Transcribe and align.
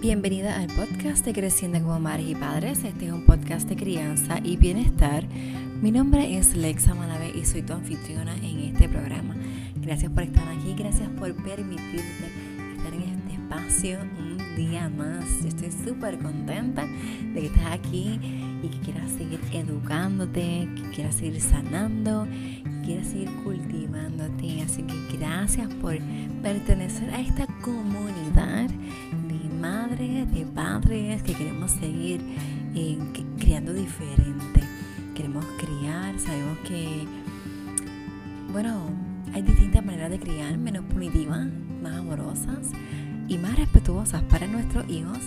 Bienvenida 0.00 0.56
al 0.56 0.68
podcast 0.68 1.24
de 1.24 1.32
Creciendo 1.32 1.80
como 1.80 1.98
Madres 1.98 2.28
y 2.28 2.34
Padres. 2.36 2.84
Este 2.84 3.06
es 3.06 3.12
un 3.12 3.22
podcast 3.22 3.68
de 3.68 3.74
crianza 3.74 4.38
y 4.44 4.56
bienestar. 4.56 5.26
Mi 5.82 5.90
nombre 5.90 6.38
es 6.38 6.54
Lexa 6.54 6.94
Malave 6.94 7.32
y 7.34 7.44
soy 7.44 7.62
tu 7.62 7.72
anfitriona 7.72 8.36
en 8.36 8.60
este 8.60 8.88
programa. 8.88 9.34
Gracias 9.82 10.12
por 10.12 10.22
estar 10.22 10.46
aquí, 10.46 10.72
gracias 10.78 11.08
por 11.18 11.34
permitirte 11.42 12.26
estar 12.76 12.94
en 12.94 13.02
este 13.02 13.32
espacio 13.32 13.98
un 14.20 14.38
día 14.54 14.88
más. 14.88 15.24
Estoy 15.44 15.72
súper 15.72 16.20
contenta 16.20 16.86
de 17.34 17.40
que 17.40 17.46
estés 17.46 17.66
aquí 17.66 18.20
y 18.62 18.68
que 18.68 18.78
quieras 18.78 19.10
seguir 19.10 19.40
educándote, 19.52 20.68
que 20.76 20.90
quieras 20.94 21.16
seguir 21.16 21.40
sanando, 21.40 22.28
que 22.62 22.86
quieras 22.86 23.08
seguir 23.08 23.30
cultivándote. 23.42 24.62
Así 24.62 24.84
que 24.84 25.16
gracias 25.18 25.68
por 25.74 25.98
pertenecer 26.40 27.10
a 27.10 27.20
esta 27.20 27.48
comunidad 27.62 28.70
madres, 29.58 30.32
de 30.32 30.46
padres 30.46 31.22
que 31.22 31.34
queremos 31.34 31.70
seguir 31.72 32.20
eh, 32.74 32.98
criando 33.38 33.72
diferente. 33.72 34.60
Queremos 35.14 35.44
criar, 35.58 36.18
sabemos 36.18 36.58
que, 36.58 37.04
bueno, 38.52 38.90
hay 39.34 39.42
distintas 39.42 39.84
maneras 39.84 40.10
de 40.10 40.20
criar, 40.20 40.56
menos 40.58 40.84
punitivas, 40.84 41.46
más 41.82 41.94
amorosas 41.94 42.70
y 43.28 43.36
más 43.36 43.56
respetuosas 43.56 44.22
para 44.24 44.46
nuestros 44.46 44.88
hijos 44.88 45.18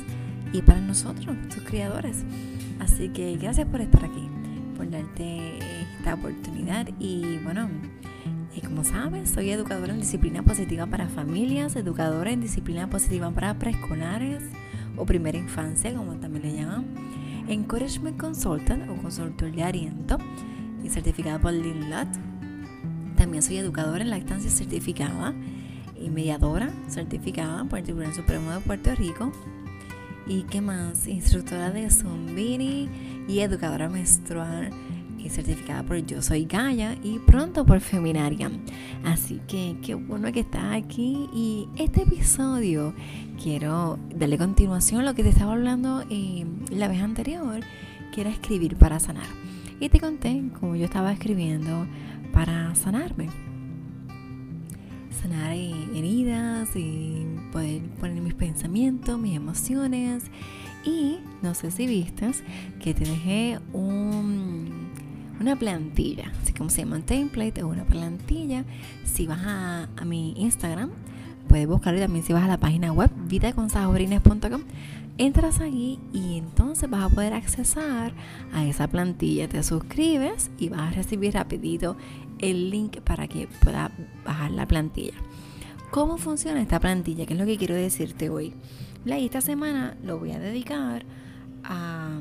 y 0.53 0.61
para 0.61 0.79
nosotros, 0.79 1.35
sus 1.53 1.63
criadores. 1.63 2.23
Así 2.79 3.09
que 3.09 3.37
gracias 3.37 3.67
por 3.67 3.81
estar 3.81 4.05
aquí, 4.05 4.27
por 4.77 4.89
darte 4.89 5.59
esta 5.99 6.15
oportunidad 6.15 6.87
y 6.99 7.37
bueno, 7.39 7.69
y 8.55 8.61
como 8.61 8.83
sabes, 8.83 9.29
soy 9.29 9.51
educadora 9.51 9.93
en 9.93 10.01
disciplina 10.01 10.43
positiva 10.43 10.85
para 10.85 11.07
familias, 11.07 11.75
educadora 11.75 12.31
en 12.31 12.41
disciplina 12.41 12.89
positiva 12.89 13.31
para 13.31 13.57
preescolares 13.57 14.43
o 14.97 15.05
primera 15.05 15.37
infancia, 15.37 15.93
como 15.93 16.15
también 16.15 16.43
le 16.43 16.61
llaman. 16.61 16.85
Encouragement 17.47 18.17
Consultant 18.17 18.89
o 18.89 19.01
consultor 19.01 19.51
de 19.51 19.63
aliento 19.63 20.17
y 20.83 20.89
certificada 20.89 21.39
por 21.39 21.53
LINLAT. 21.53 22.07
También 23.15 23.41
soy 23.41 23.57
educadora 23.57 24.03
en 24.03 24.09
lactancia 24.09 24.49
certificada 24.49 25.33
y 25.95 26.09
mediadora 26.09 26.71
certificada 26.87 27.63
por 27.65 27.79
el 27.79 27.85
Tribunal 27.85 28.13
Supremo 28.13 28.51
de 28.51 28.59
Puerto 28.59 28.93
Rico. 28.95 29.31
¿Y 30.27 30.43
qué 30.43 30.61
más? 30.61 31.07
Instructora 31.07 31.71
de 31.71 31.89
Zumbini 31.89 32.89
y 33.27 33.39
educadora 33.39 33.89
menstrual 33.89 34.71
certificada 35.29 35.83
por 35.83 35.97
Yo 36.05 36.21
Soy 36.21 36.45
Gaia 36.45 36.97
y 37.03 37.19
pronto 37.19 37.65
por 37.65 37.79
Feminaria. 37.79 38.51
Así 39.03 39.41
que 39.47 39.77
qué 39.81 39.95
bueno 39.95 40.31
que 40.31 40.41
estás 40.41 40.73
aquí 40.73 41.29
y 41.33 41.67
este 41.77 42.03
episodio 42.03 42.93
quiero 43.41 43.97
darle 44.15 44.37
continuación 44.37 45.01
a 45.01 45.03
lo 45.03 45.13
que 45.15 45.23
te 45.23 45.29
estaba 45.29 45.53
hablando 45.53 46.03
eh, 46.09 46.45
la 46.69 46.87
vez 46.87 47.01
anterior, 47.01 47.61
que 48.13 48.21
era 48.21 48.29
escribir 48.29 48.75
para 48.75 48.99
sanar. 48.99 49.27
Y 49.79 49.89
te 49.89 49.99
conté 49.99 50.43
cómo 50.59 50.75
yo 50.75 50.85
estaba 50.85 51.11
escribiendo 51.11 51.87
para 52.33 52.75
sanarme. 52.75 53.29
Sanar 55.21 55.53
eh, 55.53 55.73
heridas 55.95 56.75
y 56.75 57.25
poder 57.51 57.81
poner 57.99 58.21
mis 58.21 58.35
pensamientos, 58.35 59.19
mis 59.19 59.35
emociones. 59.35 60.23
Y 60.85 61.17
no 61.41 61.53
sé 61.53 61.71
si 61.71 61.87
viste 61.87 62.31
que 62.79 62.93
te 62.93 63.05
dejé 63.05 63.59
un 63.73 64.90
una 65.41 65.57
plantilla, 65.57 66.31
así 66.41 66.53
como 66.53 66.69
se 66.69 66.81
llama 66.81 66.97
un 66.97 67.03
template 67.03 67.63
o 67.63 67.67
una 67.67 67.83
plantilla. 67.83 68.63
Si 69.03 69.27
vas 69.27 69.41
a, 69.43 69.87
mi 70.05 70.33
Instagram, 70.37 70.91
puedes 71.47 71.67
buscarlo 71.67 71.99
también 71.99 72.23
si 72.23 72.33
vas 72.33 72.43
a 72.43 72.47
la 72.47 72.57
página 72.57 72.91
web 72.91 73.11
vidaconsajobrines.com 73.27 74.61
entras 75.17 75.59
ahí 75.59 75.99
y 76.13 76.37
entonces 76.37 76.89
vas 76.89 77.03
a 77.03 77.09
poder 77.09 77.33
accesar 77.33 78.13
a 78.53 78.65
esa 78.65 78.87
plantilla. 78.87 79.47
Te 79.47 79.61
suscribes 79.63 80.49
y 80.57 80.69
vas 80.69 80.81
a 80.81 80.91
recibir 80.91 81.33
rapidito 81.33 81.95
el 82.39 82.69
link 82.69 83.01
para 83.01 83.27
que 83.27 83.47
puedas 83.61 83.91
bajar 84.25 84.51
la 84.51 84.67
plantilla. 84.67 85.13
¿Cómo 85.91 86.17
funciona 86.17 86.61
esta 86.61 86.79
plantilla? 86.79 87.25
¿Qué 87.25 87.33
es 87.33 87.39
lo 87.39 87.45
que 87.45 87.57
quiero 87.57 87.75
decirte 87.75 88.29
hoy? 88.29 88.53
La 89.05 89.17
esta 89.17 89.41
semana 89.41 89.97
lo 90.03 90.17
voy 90.19 90.31
a 90.31 90.39
dedicar 90.39 91.05
a 91.63 92.19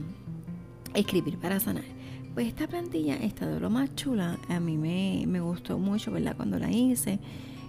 escribir 0.94 1.38
para 1.38 1.60
sanar. 1.60 1.99
Pues 2.34 2.46
esta 2.46 2.68
plantilla 2.68 3.16
está 3.16 3.46
de 3.46 3.58
lo 3.58 3.70
más 3.70 3.94
chula. 3.96 4.38
A 4.48 4.60
mí 4.60 4.76
me, 4.76 5.24
me 5.26 5.40
gustó 5.40 5.78
mucho, 5.78 6.12
¿verdad? 6.12 6.36
Cuando 6.36 6.58
la 6.58 6.70
hice 6.70 7.18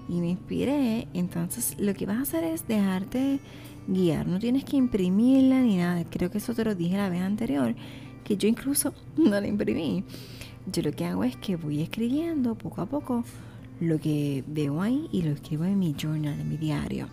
y 0.07 0.19
me 0.19 0.29
inspiré. 0.29 1.07
Entonces 1.13 1.75
lo 1.79 1.93
que 1.93 2.05
vas 2.05 2.17
a 2.17 2.21
hacer 2.21 2.43
es 2.43 2.67
dejarte 2.67 3.39
guiar. 3.87 4.27
No 4.27 4.39
tienes 4.39 4.63
que 4.63 4.77
imprimirla 4.77 5.61
ni 5.61 5.77
nada. 5.77 6.03
Creo 6.09 6.29
que 6.29 6.37
eso 6.37 6.53
te 6.53 6.63
lo 6.63 6.75
dije 6.75 6.97
la 6.97 7.09
vez 7.09 7.21
anterior. 7.21 7.75
Que 8.23 8.37
yo 8.37 8.47
incluso 8.47 8.93
no 9.17 9.39
la 9.39 9.47
imprimí. 9.47 10.03
Yo 10.71 10.83
lo 10.83 10.91
que 10.91 11.05
hago 11.05 11.23
es 11.23 11.35
que 11.37 11.55
voy 11.55 11.81
escribiendo 11.81 12.55
poco 12.55 12.81
a 12.81 12.85
poco 12.85 13.23
lo 13.79 13.99
que 13.99 14.43
veo 14.45 14.81
ahí 14.81 15.09
y 15.11 15.23
lo 15.23 15.31
escribo 15.31 15.65
en 15.65 15.79
mi 15.79 15.95
journal, 15.99 16.39
en 16.39 16.49
mi 16.49 16.57
diario. 16.57 17.07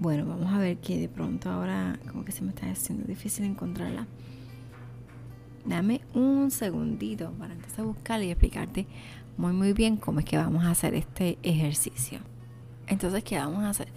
Bueno, 0.00 0.26
vamos 0.26 0.52
a 0.52 0.58
ver 0.58 0.78
que 0.78 0.98
de 0.98 1.08
pronto 1.08 1.48
ahora 1.48 1.98
como 2.10 2.24
que 2.24 2.32
se 2.32 2.42
me 2.42 2.50
está 2.50 2.68
haciendo 2.68 3.06
difícil 3.06 3.44
encontrarla. 3.44 4.08
Dame 5.66 6.00
un 6.14 6.52
segundito 6.52 7.32
para 7.32 7.54
a 7.54 7.82
buscar 7.82 8.22
y 8.22 8.30
explicarte 8.30 8.86
muy 9.36 9.52
muy 9.52 9.72
bien 9.72 9.96
cómo 9.96 10.20
es 10.20 10.24
que 10.24 10.36
vamos 10.36 10.64
a 10.64 10.70
hacer 10.70 10.94
este 10.94 11.38
ejercicio. 11.42 12.20
Entonces, 12.86 13.24
¿qué 13.24 13.36
vamos 13.36 13.64
a 13.64 13.70
hacer? 13.70 13.88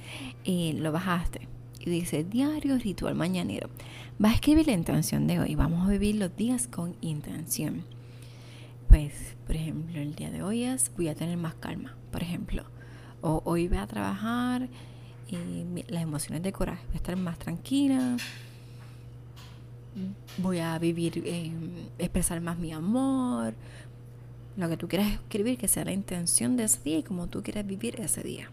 Eh, 0.45 0.73
lo 0.75 0.91
bajaste 0.91 1.47
y 1.79 1.89
dice 1.91 2.23
diario 2.23 2.77
ritual 2.77 3.13
mañanero. 3.13 3.69
Vas 4.17 4.31
a 4.31 4.35
escribir 4.35 4.65
la 4.65 4.73
intención 4.73 5.27
de 5.27 5.39
hoy. 5.39 5.53
Vamos 5.53 5.87
a 5.87 5.91
vivir 5.91 6.15
los 6.15 6.35
días 6.35 6.67
con 6.67 6.95
intención. 7.01 7.83
Pues, 8.87 9.37
por 9.45 9.55
ejemplo, 9.55 10.01
el 10.01 10.15
día 10.15 10.31
de 10.31 10.41
hoy 10.41 10.63
es 10.63 10.91
voy 10.97 11.07
a 11.07 11.15
tener 11.15 11.37
más 11.37 11.53
calma, 11.53 11.95
por 12.11 12.23
ejemplo. 12.23 12.63
O 13.21 13.43
hoy 13.45 13.67
voy 13.67 13.77
a 13.77 13.85
trabajar 13.85 14.69
y 15.27 15.37
las 15.87 16.01
emociones 16.01 16.41
de 16.41 16.51
coraje, 16.51 16.83
voy 16.87 16.95
a 16.95 16.97
estar 16.97 17.15
más 17.15 17.37
tranquila 17.37 18.17
voy 20.37 20.59
a 20.59 20.77
vivir, 20.79 21.23
eh, 21.25 21.51
expresar 21.97 22.41
más 22.41 22.57
mi 22.57 22.71
amor, 22.71 23.53
lo 24.57 24.69
que 24.69 24.77
tú 24.77 24.87
quieras 24.87 25.11
escribir, 25.13 25.57
que 25.57 25.67
sea 25.67 25.85
la 25.85 25.91
intención 25.91 26.57
de 26.57 26.65
ese 26.65 26.81
día 26.83 26.99
y 26.99 27.03
como 27.03 27.27
tú 27.27 27.41
quieras 27.41 27.65
vivir 27.65 27.99
ese 27.99 28.21
día. 28.21 28.51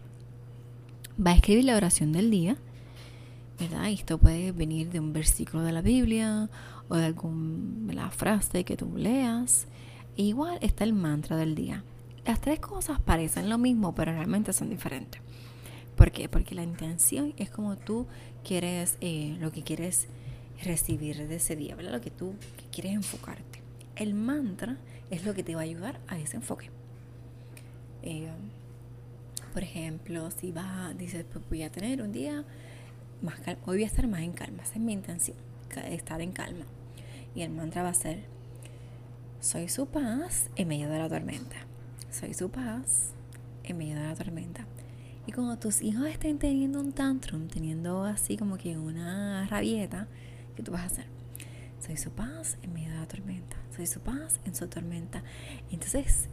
Va 1.23 1.31
a 1.31 1.35
escribir 1.35 1.65
la 1.65 1.75
oración 1.75 2.11
del 2.11 2.29
día, 2.29 2.57
¿verdad? 3.59 3.89
esto 3.89 4.17
puede 4.17 4.51
venir 4.51 4.89
de 4.89 4.99
un 4.99 5.13
versículo 5.13 5.63
de 5.63 5.71
la 5.71 5.81
Biblia 5.81 6.49
o 6.89 6.95
de 6.95 7.05
alguna 7.05 8.11
frase 8.11 8.63
que 8.63 8.77
tú 8.77 8.93
leas. 8.95 9.67
E 10.15 10.23
igual 10.23 10.57
está 10.61 10.83
el 10.83 10.93
mantra 10.93 11.37
del 11.37 11.55
día. 11.55 11.83
Las 12.25 12.41
tres 12.41 12.59
cosas 12.59 12.99
parecen 12.99 13.49
lo 13.49 13.57
mismo, 13.57 13.95
pero 13.95 14.11
realmente 14.11 14.53
son 14.53 14.69
diferentes. 14.69 15.21
¿Por 15.95 16.11
qué? 16.11 16.29
Porque 16.29 16.55
la 16.55 16.63
intención 16.63 17.33
es 17.37 17.49
como 17.49 17.75
tú 17.75 18.05
quieres, 18.43 18.97
eh, 19.01 19.35
lo 19.39 19.51
que 19.51 19.63
quieres 19.63 20.07
recibir 20.63 21.27
de 21.27 21.35
ese 21.35 21.55
día, 21.55 21.75
¿verdad? 21.75 21.91
Lo 21.91 22.01
que 22.01 22.11
tú 22.11 22.33
quieres 22.71 22.93
enfocarte. 22.93 23.61
El 23.95 24.13
mantra 24.13 24.77
es 25.09 25.25
lo 25.25 25.33
que 25.33 25.43
te 25.43 25.55
va 25.55 25.61
a 25.61 25.63
ayudar 25.63 25.99
a 26.07 26.17
ese 26.19 26.37
enfoque. 26.37 26.69
Eh, 28.03 28.29
por 29.53 29.63
ejemplo, 29.63 30.29
si 30.31 30.51
vas, 30.51 30.97
dices, 30.97 31.25
pues 31.31 31.43
voy 31.49 31.63
a 31.63 31.71
tener 31.71 32.01
un 32.01 32.11
día 32.11 32.43
más 33.21 33.39
calma, 33.39 33.61
hoy 33.65 33.77
voy 33.77 33.83
a 33.83 33.87
estar 33.87 34.07
más 34.07 34.21
en 34.21 34.33
calma, 34.33 34.63
esa 34.63 34.73
es 34.73 34.79
mi 34.79 34.93
intención, 34.93 35.37
estar 35.89 36.21
en 36.21 36.31
calma. 36.31 36.65
Y 37.33 37.41
el 37.41 37.49
mantra 37.49 37.83
va 37.83 37.89
a 37.89 37.93
ser, 37.93 38.23
soy 39.39 39.69
su 39.69 39.87
paz 39.87 40.49
en 40.55 40.67
medio 40.67 40.89
de 40.89 40.99
la 40.99 41.09
tormenta. 41.09 41.55
Soy 42.11 42.33
su 42.33 42.49
paz 42.49 43.11
en 43.63 43.77
medio 43.77 43.95
de 43.95 44.03
la 44.03 44.15
tormenta. 44.15 44.65
Y 45.27 45.31
cuando 45.31 45.57
tus 45.57 45.81
hijos 45.81 46.07
estén 46.07 46.39
teniendo 46.39 46.79
un 46.79 46.93
tantrum, 46.93 47.47
teniendo 47.47 48.03
así 48.03 48.37
como 48.37 48.57
que 48.57 48.77
una 48.77 49.45
rabieta, 49.47 50.07
¿Qué 50.57 50.63
tú 50.63 50.71
vas 50.71 50.81
a 50.81 50.85
hacer? 50.87 51.05
Soy 51.85 51.97
su 51.97 52.09
paz 52.09 52.57
en 52.63 52.73
medio 52.73 52.89
de 52.89 52.97
la 52.97 53.07
tormenta. 53.07 53.57
Soy 53.75 53.85
su 53.85 53.99
paz 53.99 54.39
en 54.43 54.55
su 54.55 54.67
tormenta. 54.67 55.21
Entonces, 55.69 56.29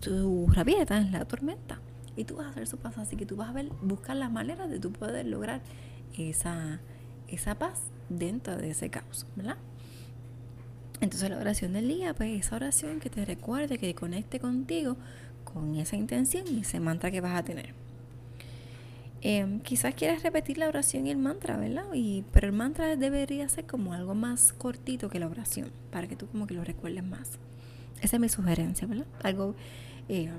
tu 0.00 0.48
rabieta 0.48 0.98
es 0.98 1.12
la 1.12 1.24
tormenta. 1.26 1.80
Y 2.16 2.24
tú 2.24 2.34
vas 2.38 2.48
a 2.48 2.50
hacer 2.50 2.66
su 2.66 2.78
paz. 2.78 2.98
Así 2.98 3.16
que 3.16 3.24
tú 3.24 3.36
vas 3.36 3.50
a 3.50 3.52
ver, 3.52 3.68
buscar 3.80 4.16
las 4.16 4.32
maneras 4.32 4.68
de 4.68 4.80
tú 4.80 4.90
poder 4.90 5.26
lograr 5.26 5.60
esa, 6.16 6.80
esa 7.28 7.54
paz 7.54 7.78
dentro 8.08 8.56
de 8.56 8.70
ese 8.70 8.90
caos, 8.90 9.26
¿verdad? 9.36 9.58
Entonces 11.00 11.30
la 11.30 11.38
oración 11.38 11.72
del 11.72 11.86
día, 11.86 12.14
pues 12.14 12.44
esa 12.44 12.56
oración 12.56 12.98
que 12.98 13.10
te 13.10 13.24
recuerde, 13.24 13.78
que 13.78 13.94
conecte 13.94 14.40
contigo 14.40 14.96
con 15.44 15.76
esa 15.76 15.94
intención 15.94 16.48
y 16.48 16.62
ese 16.62 16.80
mantra 16.80 17.12
que 17.12 17.20
vas 17.20 17.38
a 17.38 17.44
tener. 17.44 17.74
Em, 19.20 19.60
quizás 19.60 19.94
quieras 19.94 20.22
repetir 20.22 20.58
la 20.58 20.68
oración 20.68 21.06
y 21.06 21.10
el 21.10 21.18
mantra, 21.18 21.56
¿verdad? 21.56 21.86
Y, 21.92 22.24
pero 22.32 22.46
el 22.46 22.52
mantra 22.52 22.94
debería 22.96 23.48
ser 23.48 23.66
como 23.66 23.92
algo 23.92 24.14
más 24.14 24.52
cortito 24.52 25.08
que 25.08 25.18
la 25.18 25.26
oración, 25.26 25.70
para 25.90 26.06
que 26.06 26.14
tú 26.14 26.28
como 26.28 26.46
que 26.46 26.54
lo 26.54 26.62
recuerdes 26.64 27.04
más. 27.04 27.38
Esa 28.00 28.16
es 28.16 28.20
mi 28.20 28.28
sugerencia, 28.28 28.86
¿verdad? 28.86 29.06
Algo... 29.22 29.54
Em, 30.08 30.30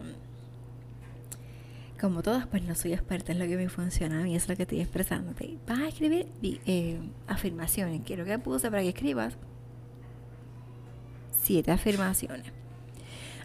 como 2.00 2.24
todas, 2.24 2.48
pues 2.48 2.64
no 2.64 2.76
soy 2.76 2.94
experta 2.94 3.34
en 3.34 3.40
lo 3.40 3.46
que 3.46 3.58
me 3.58 3.68
funciona 3.68 4.28
y 4.28 4.36
es 4.36 4.48
lo 4.48 4.56
que 4.56 4.64
estoy 4.64 4.80
expresándote. 4.80 5.58
Vas 5.68 5.80
a 5.80 5.88
escribir 5.90 6.28
eh, 6.42 6.98
afirmaciones. 7.28 8.02
Quiero 8.06 8.24
que 8.24 8.40
puse 8.40 8.72
para 8.72 8.82
que 8.82 8.90
escribas 8.90 9.36
siete 11.42 11.72
afirmaciones. 11.72 12.54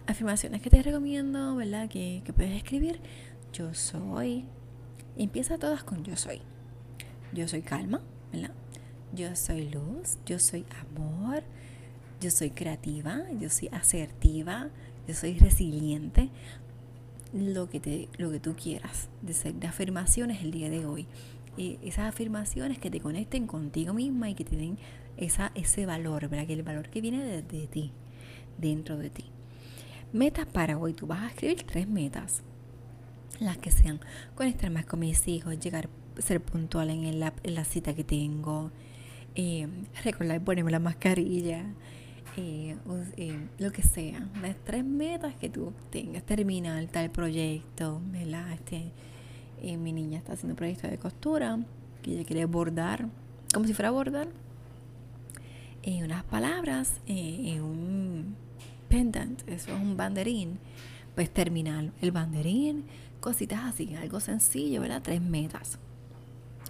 Afirmaciones 0.06 0.62
que 0.62 0.70
te 0.70 0.82
recomiendo, 0.82 1.56
¿verdad? 1.56 1.88
Que, 1.88 2.22
que 2.24 2.32
puedes 2.32 2.52
escribir. 2.52 3.00
Yo 3.52 3.74
soy. 3.74 4.44
Empieza 5.16 5.58
todas 5.58 5.84
con 5.84 6.04
yo 6.04 6.16
soy. 6.16 6.40
Yo 7.32 7.48
soy 7.48 7.62
calma, 7.62 8.00
¿verdad? 8.32 8.52
Yo 9.14 9.34
soy 9.36 9.68
luz, 9.68 10.18
yo 10.26 10.38
soy 10.38 10.64
amor, 10.80 11.42
yo 12.20 12.30
soy 12.30 12.50
creativa, 12.50 13.22
yo 13.38 13.48
soy 13.50 13.68
asertiva, 13.72 14.70
yo 15.06 15.14
soy 15.14 15.38
resiliente, 15.38 16.30
lo 17.32 17.68
que, 17.68 17.80
te, 17.80 18.08
lo 18.16 18.30
que 18.30 18.40
tú 18.40 18.54
quieras 18.54 19.08
de, 19.22 19.66
afirmaciones 19.66 20.42
el 20.42 20.50
día 20.50 20.70
de 20.70 20.86
hoy. 20.86 21.06
Y 21.56 21.78
esas 21.82 22.08
afirmaciones 22.08 22.78
que 22.78 22.90
te 22.90 23.00
conecten 23.00 23.46
contigo 23.46 23.92
misma 23.92 24.30
y 24.30 24.34
que 24.34 24.44
te 24.44 24.56
den 24.56 24.78
esa, 25.16 25.52
ese 25.54 25.86
valor, 25.86 26.28
¿verdad? 26.28 26.46
Que 26.46 26.54
el 26.54 26.62
valor 26.62 26.88
que 26.88 27.00
viene 27.00 27.22
de, 27.22 27.42
de 27.42 27.66
ti, 27.66 27.92
dentro 28.58 28.96
de 28.96 29.10
ti. 29.10 29.24
Metas 30.12 30.46
para 30.46 30.78
hoy. 30.78 30.94
Tú 30.94 31.06
vas 31.06 31.22
a 31.22 31.26
escribir 31.28 31.64
tres 31.64 31.88
metas. 31.88 32.42
Las 33.40 33.58
que 33.58 33.70
sean. 33.70 34.00
Conectar 34.34 34.70
más 34.70 34.86
con 34.86 35.00
mis 35.00 35.26
hijos, 35.26 35.58
llegar, 35.58 35.88
ser 36.18 36.40
puntual 36.40 36.90
en, 36.90 37.18
la, 37.18 37.64
cita 37.64 37.94
que 37.94 38.04
tengo, 38.04 38.70
eh, 39.34 39.66
recordar 40.04 40.42
ponerme 40.42 40.70
la 40.70 40.78
mascarilla, 40.78 41.64
eh, 42.36 42.76
eh, 43.16 43.48
lo 43.58 43.72
que 43.72 43.82
sea, 43.82 44.28
las 44.40 44.56
tres 44.64 44.84
metas 44.84 45.34
que 45.34 45.48
tú 45.48 45.72
tengas, 45.90 46.22
terminar 46.22 46.86
tal 46.86 47.10
proyecto, 47.10 48.00
¿verdad? 48.06 48.52
Este, 48.52 48.92
mi 49.76 49.92
niña 49.92 50.18
está 50.18 50.34
haciendo 50.34 50.52
un 50.52 50.56
proyecto 50.56 50.86
de 50.86 50.98
costura, 50.98 51.58
que 52.02 52.12
ella 52.12 52.24
quiere 52.24 52.44
bordar, 52.44 53.08
como 53.52 53.66
si 53.66 53.74
fuera 53.74 53.88
a 53.88 53.92
bordar, 53.92 54.28
unas 55.86 56.24
palabras, 56.24 57.00
en 57.06 57.62
un 57.62 58.36
pendant, 58.88 59.40
eso 59.48 59.74
es 59.74 59.80
un 59.80 59.96
banderín, 59.96 60.58
pues 61.14 61.30
terminar 61.30 61.92
el 62.00 62.10
banderín, 62.10 62.84
cositas 63.24 63.64
así, 63.64 63.94
algo 63.94 64.20
sencillo, 64.20 64.82
¿verdad? 64.82 65.00
Tres 65.02 65.22
metas. 65.22 65.78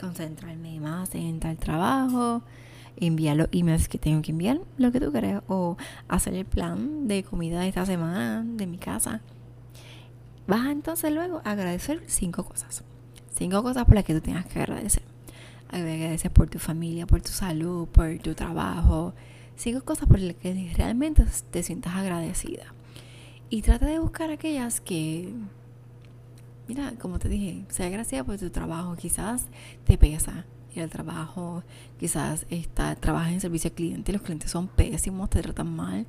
Concentrarme 0.01 0.79
más 0.79 1.13
en 1.17 1.41
tal 1.41 1.57
trabajo, 1.57 2.43
enviar 2.97 3.37
los 3.37 3.49
emails 3.51 3.89
que 3.89 3.99
tengo 3.99 4.23
que 4.23 4.31
enviar, 4.31 4.61
lo 4.79 4.93
que 4.93 5.01
tú 5.01 5.11
creas, 5.11 5.43
o 5.49 5.77
hacer 6.07 6.35
el 6.35 6.45
plan 6.45 7.09
de 7.09 7.25
comida 7.25 7.61
de 7.61 7.69
esta 7.69 7.85
semana 7.85 8.45
de 8.47 8.69
mi 8.69 8.79
casa. 8.79 9.21
Vas 10.47 10.67
entonces 10.71 11.13
luego 11.13 11.43
a 11.45 11.51
agradecer 11.51 12.05
cinco 12.07 12.45
cosas. 12.45 12.85
Cinco 13.37 13.61
cosas 13.65 13.85
por 13.85 13.97
las 13.97 14.05
que 14.05 14.15
tú 14.15 14.21
tengas 14.21 14.47
que 14.47 14.61
agradecer. 14.61 15.03
Agradecer 15.71 16.31
por 16.31 16.49
tu 16.49 16.61
familia, 16.61 17.05
por 17.05 17.21
tu 17.21 17.33
salud, 17.33 17.89
por 17.89 18.17
tu 18.19 18.35
trabajo. 18.35 19.13
Cinco 19.57 19.85
cosas 19.85 20.07
por 20.07 20.21
las 20.21 20.37
que 20.37 20.73
realmente 20.77 21.25
te 21.51 21.65
sientas 21.65 21.97
agradecida. 21.97 22.67
Y 23.51 23.63
trata 23.63 23.87
de 23.87 23.99
buscar 23.99 24.31
aquellas 24.31 24.81
que, 24.81 25.35
mira, 26.69 26.93
como 26.99 27.19
te 27.19 27.29
dije, 27.29 27.65
sea 27.69 27.87
agradecida 27.87 28.25
por 28.25 28.39
tu 28.39 28.51
trabajo. 28.51 28.97
Quizás 28.97 29.47
te 29.85 29.99
pesa, 29.99 30.45
el 30.75 30.91
trabajo, 30.91 31.63
quizás 31.99 32.47
está, 32.51 32.95
trabajas 32.97 33.33
en 33.33 33.41
servicio 33.41 33.69
al 33.69 33.75
cliente, 33.75 34.13
los 34.13 34.23
clientes 34.23 34.51
son 34.51 34.69
pésimos, 34.69 35.31
te 35.31 35.43
tratan 35.43 35.75
mal, 35.75 36.07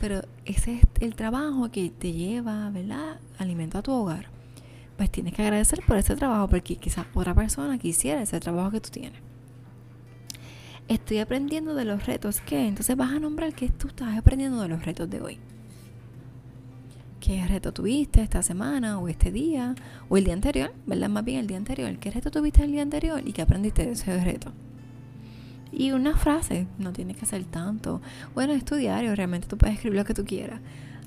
pero 0.00 0.22
ese 0.44 0.78
es 0.78 0.82
el 1.00 1.14
trabajo 1.14 1.70
que 1.70 1.90
te 1.90 2.12
lleva, 2.12 2.68
¿verdad? 2.70 3.20
Alimento 3.38 3.78
a 3.78 3.82
tu 3.82 3.92
hogar. 3.92 4.26
Pues 4.96 5.10
tienes 5.10 5.34
que 5.34 5.42
agradecer 5.42 5.80
por 5.86 5.96
ese 5.96 6.16
trabajo 6.16 6.48
porque 6.48 6.76
quizás 6.76 7.06
otra 7.14 7.34
persona 7.34 7.78
quisiera 7.78 8.22
ese 8.22 8.40
trabajo 8.40 8.70
que 8.70 8.80
tú 8.80 8.90
tienes. 8.90 9.20
Estoy 10.88 11.18
aprendiendo 11.18 11.74
de 11.74 11.84
los 11.84 12.06
retos 12.06 12.40
que, 12.40 12.66
entonces 12.66 12.96
vas 12.96 13.12
a 13.12 13.20
nombrar 13.20 13.54
que 13.54 13.68
tú 13.68 13.88
estás 13.88 14.18
aprendiendo 14.18 14.60
de 14.60 14.68
los 14.68 14.84
retos 14.84 15.08
de 15.08 15.20
hoy 15.20 15.38
qué 17.22 17.46
reto 17.46 17.72
tuviste 17.72 18.20
esta 18.20 18.42
semana 18.42 18.98
o 18.98 19.06
este 19.06 19.30
día 19.30 19.76
o 20.08 20.16
el 20.16 20.24
día 20.24 20.34
anterior, 20.34 20.74
¿verdad? 20.86 21.08
Más 21.08 21.24
bien 21.24 21.38
el 21.38 21.46
día 21.46 21.56
anterior. 21.56 21.96
¿Qué 21.98 22.10
reto 22.10 22.32
tuviste 22.32 22.64
el 22.64 22.72
día 22.72 22.82
anterior 22.82 23.22
y 23.24 23.32
qué 23.32 23.42
aprendiste 23.42 23.86
de 23.86 23.92
ese 23.92 24.22
reto? 24.24 24.52
Y 25.70 25.92
una 25.92 26.16
frase, 26.16 26.66
no 26.78 26.92
tiene 26.92 27.14
que 27.14 27.24
ser 27.24 27.44
tanto. 27.44 28.02
Bueno, 28.34 28.52
es 28.54 28.64
tu 28.64 28.74
diario, 28.74 29.14
realmente 29.14 29.46
tú 29.46 29.56
puedes 29.56 29.76
escribir 29.76 30.00
lo 30.00 30.04
que 30.04 30.14
tú 30.14 30.24
quieras. 30.24 30.60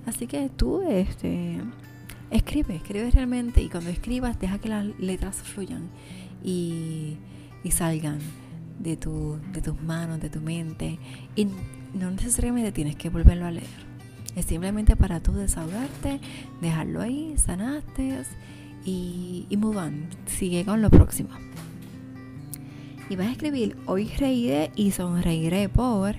Así 0.05 0.25
que 0.25 0.47
tú, 0.47 0.83
este, 0.83 1.57
escribe, 2.31 2.77
escribe 2.77 3.11
realmente 3.11 3.61
y 3.61 3.67
cuando 3.67 3.89
escribas 3.89 4.39
deja 4.39 4.57
que 4.57 4.69
las 4.69 4.85
letras 4.97 5.35
fluyan 5.35 5.89
y, 6.41 7.17
y 7.61 7.71
salgan 7.71 8.19
de, 8.79 8.95
tu, 8.95 9.37
de 9.51 9.61
tus 9.61 9.81
manos, 9.81 10.21
de 10.21 10.29
tu 10.29 10.39
mente. 10.39 10.97
Y 11.35 11.49
no 11.93 12.09
necesariamente 12.09 12.71
tienes 12.71 12.95
que 12.95 13.09
volverlo 13.09 13.45
a 13.45 13.51
leer 13.51 13.94
es 14.35 14.45
simplemente 14.45 14.95
para 14.95 15.19
tú 15.21 15.33
desahogarte, 15.33 16.19
dejarlo 16.61 17.01
ahí, 17.01 17.35
sanaste 17.37 18.23
y, 18.83 19.45
y 19.49 19.57
move 19.57 19.77
on. 19.77 20.07
Sigue 20.25 20.65
con 20.65 20.81
lo 20.81 20.89
próximo. 20.89 21.29
Y 23.09 23.15
vas 23.15 23.27
a 23.27 23.31
escribir, 23.31 23.77
hoy 23.85 24.07
reiré 24.17 24.71
y 24.75 24.91
sonreiré 24.91 25.69
por. 25.69 26.15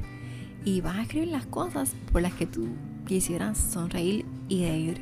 Y 0.65 0.81
vas 0.81 0.97
a 0.97 1.03
escribir 1.03 1.29
las 1.29 1.47
cosas 1.47 1.95
por 2.13 2.23
las 2.23 2.33
que 2.33 2.47
tú 2.47 2.69
quisieras 3.07 3.59
sonreír 3.59 4.25
y 4.49 4.65
reír. 4.65 5.01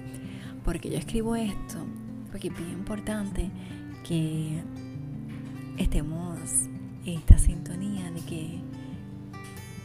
Porque 0.64 0.90
yo 0.90 0.98
escribo 0.98 1.36
esto, 1.36 1.78
porque 2.30 2.48
es 2.48 2.58
bien 2.58 2.70
importante 2.70 3.50
que 4.06 4.62
estemos 5.76 6.38
en 7.04 7.18
esta 7.18 7.38
sintonía 7.38 8.10
de 8.10 8.20
que 8.20 8.60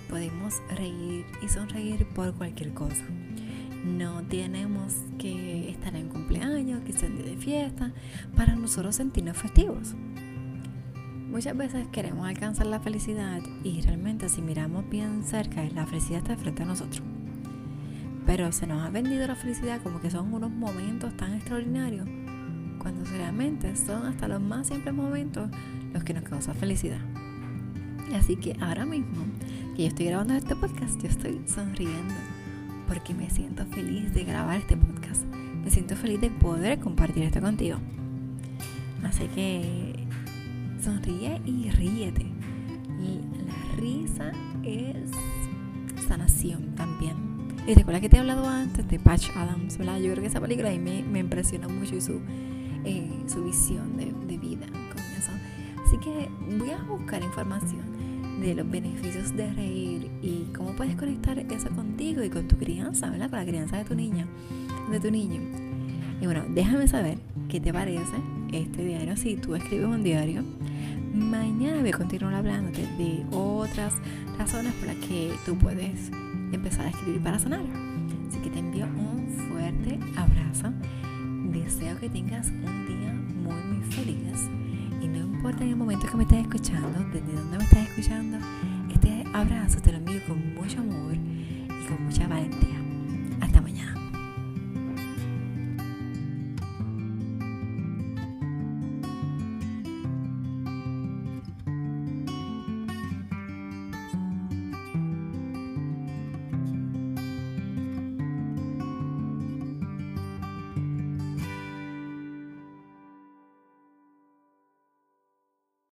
podemos 0.10 0.62
reír 0.76 1.26
y 1.42 1.48
sonreír 1.48 2.06
por 2.08 2.34
cualquier 2.34 2.74
cosa. 2.74 3.06
No 3.86 4.24
tenemos 4.24 4.96
que 5.18 5.70
estar 5.70 5.96
en 5.96 6.10
cumpleaños, 6.10 6.82
que 6.84 6.92
sea 6.92 7.08
de 7.10 7.38
fiesta, 7.38 7.94
para 8.36 8.56
nosotros 8.56 8.96
sentirnos 8.96 9.38
festivos. 9.38 9.96
Muchas 11.30 11.56
veces 11.56 11.88
queremos 11.92 12.28
alcanzar 12.28 12.66
la 12.66 12.80
felicidad 12.80 13.40
y 13.64 13.82
realmente 13.82 14.28
si 14.30 14.42
miramos 14.42 14.90
bien 14.90 15.24
cerca, 15.24 15.64
la 15.76 15.86
felicidad 15.86 16.18
está 16.20 16.36
frente 16.36 16.64
a 16.64 16.66
nosotros. 16.66 17.04
Pero 18.26 18.52
se 18.52 18.68
nos 18.68 18.84
ha 18.84 18.90
vendido 18.90 19.28
la 19.28 19.36
felicidad 19.36 19.82
como 19.82 20.02
que 20.02 20.10
son 20.10 20.34
unos 20.34 20.52
momentos 20.52 21.16
tan 21.16 21.36
extraordinarios, 21.36 22.08
cuando 22.80 23.06
realmente 23.12 23.76
son 23.76 24.08
hasta 24.08 24.28
los 24.28 24.42
más 24.42 24.68
simples 24.68 24.94
momentos 24.94 25.50
los 25.94 26.04
que 26.04 26.14
nos 26.14 26.24
causan 26.24 26.56
felicidad. 26.56 27.00
Así 28.16 28.36
que 28.36 28.56
ahora 28.60 28.86
mismo 28.86 29.24
que 29.80 29.86
estoy 29.86 30.08
grabando 30.08 30.34
este 30.34 30.58
podcast, 30.58 31.02
yo 31.02 31.08
estoy 31.08 31.42
sonriendo 31.46 32.14
porque 32.86 33.14
me 33.14 33.30
siento 33.30 33.66
feliz 33.68 34.14
de 34.14 34.26
grabar 34.26 34.58
este 34.58 34.76
podcast. 34.76 35.24
Me 35.64 35.72
siento 35.72 35.96
feliz 35.96 36.20
de 36.20 36.30
poder 36.30 36.82
compartir 36.82 37.24
esto 37.24 37.40
contigo. 37.40 37.78
Así 39.06 39.28
que 39.34 40.06
sonríe 40.84 41.42
y 41.46 41.70
ríete. 41.70 42.24
Y 43.00 43.22
la 43.48 43.76
risa 43.78 44.34
es 44.64 45.12
sanación 46.10 46.76
también. 46.76 47.16
Y 47.66 47.74
recuerda 47.74 48.02
que 48.02 48.10
te 48.10 48.18
he 48.18 48.20
hablado 48.20 48.50
antes 48.50 48.86
de 48.86 49.00
Patch 49.00 49.30
Adams, 49.34 49.78
¿verdad? 49.78 49.98
Yo 50.00 50.12
creo 50.12 50.22
que 50.22 50.28
esa 50.28 50.42
película 50.42 50.68
ahí 50.68 50.80
me, 50.80 51.04
me 51.04 51.20
impresionó 51.20 51.70
mucho 51.70 51.96
y 51.96 52.02
su, 52.02 52.20
eh, 52.84 53.24
su 53.28 53.46
visión 53.46 53.96
de, 53.96 54.12
de 54.28 54.38
vida 54.38 54.66
con 54.68 55.02
eso. 55.18 55.32
Así 55.88 55.98
que 56.00 56.30
voy 56.58 56.72
a 56.72 56.84
buscar 56.84 57.24
información 57.24 57.99
de 58.42 58.56
los 58.56 58.70
beneficios 58.70 59.36
de 59.36 59.52
reír 59.54 60.10
y 60.22 60.46
cómo 60.56 60.74
puedes 60.76 60.96
conectar 60.96 61.38
eso 61.40 61.70
contigo 61.70 62.24
y 62.24 62.30
con 62.30 62.48
tu 62.48 62.58
crianza, 62.58 63.10
¿verdad? 63.10 63.30
Con 63.30 63.40
la 63.40 63.46
crianza 63.46 63.78
de 63.78 63.86
tu 63.86 63.96
niña, 63.96 64.28
de 64.92 65.00
tu 65.00 65.12
niño. 65.12 65.42
Y 66.22 66.26
bueno, 66.26 66.44
déjame 66.50 66.88
saber 66.88 67.18
qué 67.48 67.60
te 67.60 67.74
parece 67.74 68.16
este 68.52 68.86
diario. 68.86 69.16
Si 69.18 69.36
tú 69.36 69.56
escribes 69.56 69.88
un 69.88 70.04
diario, 70.04 70.44
mañana 71.14 71.82
voy 71.82 71.90
a 71.90 71.98
continuar 71.98 72.34
hablándote 72.34 72.82
de 72.98 73.26
otras 73.32 73.94
razones 74.38 74.74
por 74.74 74.88
las 74.88 74.98
que 74.98 75.32
tú 75.46 75.58
puedes 75.58 76.10
empezar 76.52 76.86
a 76.86 76.90
escribir 76.90 77.22
para 77.22 77.40
sanar. 77.40 77.62
Así 78.28 78.40
que 78.40 78.50
te 78.50 78.60
envío 78.60 78.86
un 78.86 79.28
fuerte 79.50 80.00
abrazo. 80.16 80.72
Deseo 81.52 82.00
que 82.00 82.10
tengas 82.10 82.48
un 82.48 82.86
día 82.88 83.14
muy, 83.44 83.76
muy 83.76 83.92
feliz 83.92 84.50
y 85.02 85.08
no 85.08 85.18
importa 85.18 85.64
en 85.64 85.70
el 85.70 85.76
momento 85.76 86.08
que 86.08 86.18
me 86.18 86.24
estés 86.24 86.42
escuchando, 86.42 87.00
desde 87.14 87.34
dónde 87.34 87.58
me 87.58 87.64
estás 87.64 87.88
escuchando, 87.88 88.38
este 88.92 89.24
abrazo 89.34 89.80
te 89.82 89.92
lo 89.92 89.98
envío 89.98 90.22
con 90.28 90.56
mucho 90.56 90.80
amor 90.80 91.16
y 91.16 91.88
con 91.88 92.04
mucha 92.06 92.28
valentía. 92.28 92.79